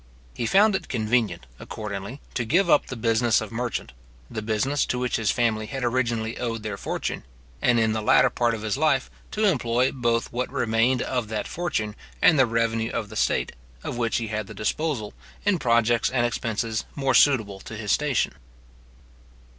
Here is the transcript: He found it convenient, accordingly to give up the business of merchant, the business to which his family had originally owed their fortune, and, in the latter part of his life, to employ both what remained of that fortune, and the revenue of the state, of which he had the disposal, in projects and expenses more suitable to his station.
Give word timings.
He 0.33 0.47
found 0.47 0.73
it 0.75 0.89
convenient, 0.89 1.45
accordingly 1.59 2.21
to 2.33 2.43
give 2.43 2.71
up 2.71 2.87
the 2.87 2.95
business 2.95 3.39
of 3.39 3.51
merchant, 3.51 3.91
the 4.31 4.41
business 4.41 4.83
to 4.87 4.97
which 4.97 5.17
his 5.17 5.29
family 5.29 5.67
had 5.67 5.83
originally 5.83 6.39
owed 6.39 6.63
their 6.63 6.75
fortune, 6.75 7.23
and, 7.61 7.79
in 7.79 7.91
the 7.93 8.01
latter 8.01 8.31
part 8.31 8.55
of 8.55 8.63
his 8.63 8.77
life, 8.79 9.11
to 9.29 9.45
employ 9.45 9.91
both 9.91 10.33
what 10.33 10.49
remained 10.51 11.03
of 11.03 11.27
that 11.27 11.47
fortune, 11.47 11.95
and 12.19 12.39
the 12.39 12.47
revenue 12.47 12.89
of 12.89 13.09
the 13.09 13.15
state, 13.15 13.51
of 13.83 13.95
which 13.95 14.17
he 14.17 14.29
had 14.29 14.47
the 14.47 14.55
disposal, 14.55 15.13
in 15.45 15.59
projects 15.59 16.09
and 16.09 16.25
expenses 16.25 16.83
more 16.95 17.13
suitable 17.13 17.59
to 17.59 17.75
his 17.77 17.91
station. 17.91 18.33